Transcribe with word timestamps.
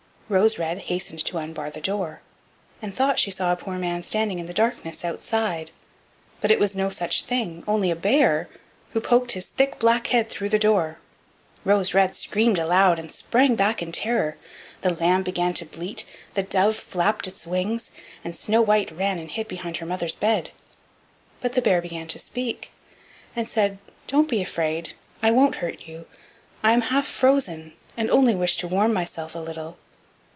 Rose 0.31 0.57
red 0.57 0.77
hastened 0.83 1.19
to 1.25 1.39
unbar 1.39 1.69
the 1.69 1.81
door, 1.81 2.21
and 2.81 2.95
thought 2.95 3.19
she 3.19 3.29
saw 3.31 3.51
a 3.51 3.57
poor 3.57 3.77
man 3.77 4.01
standing 4.01 4.39
in 4.39 4.45
the 4.45 4.53
darkness 4.53 5.03
outside; 5.03 5.71
but 6.39 6.49
it 6.49 6.57
was 6.57 6.73
no 6.73 6.89
such 6.89 7.23
thing, 7.25 7.65
only 7.67 7.91
a 7.91 7.97
bear, 7.97 8.47
who 8.91 9.01
poked 9.01 9.33
his 9.33 9.47
thick 9.47 9.77
black 9.77 10.07
head 10.07 10.29
through 10.29 10.47
the 10.47 10.57
door. 10.57 10.99
Rose 11.65 11.93
red 11.93 12.15
screamed 12.15 12.57
aloud 12.57 12.97
and 12.97 13.11
sprang 13.11 13.55
back 13.57 13.81
in 13.81 13.91
terror, 13.91 14.37
the 14.83 14.91
lamb 14.95 15.21
began 15.23 15.53
to 15.53 15.65
bleat, 15.65 16.05
the 16.33 16.43
dove 16.43 16.77
flapped 16.77 17.27
its 17.27 17.45
wings, 17.45 17.91
and 18.23 18.33
Snow 18.33 18.61
white 18.61 18.89
ran 18.89 19.19
and 19.19 19.31
hid 19.31 19.49
behind 19.49 19.75
her 19.75 19.85
mother's 19.85 20.15
bed. 20.15 20.51
But 21.41 21.55
the 21.55 21.61
bear 21.61 21.81
began 21.81 22.07
to 22.07 22.17
speak, 22.17 22.71
and 23.35 23.49
said: 23.49 23.79
"Don't 24.07 24.29
be 24.29 24.41
afraid: 24.41 24.93
I 25.21 25.29
won't 25.31 25.55
hurt 25.55 25.87
you. 25.87 26.07
I 26.63 26.71
am 26.71 26.83
half 26.83 27.05
frozen, 27.05 27.73
and 27.97 28.09
only 28.09 28.33
wish 28.33 28.55
to 28.55 28.67
warm 28.69 28.93
myself 28.93 29.35
a 29.35 29.39
little." 29.39 29.77